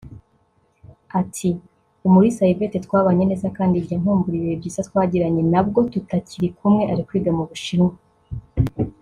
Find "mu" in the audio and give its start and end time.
7.37-7.43